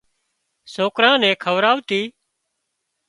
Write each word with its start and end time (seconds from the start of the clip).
سوڪران 0.73 1.15
نين 1.23 1.35
کوَراَتي 1.43 2.01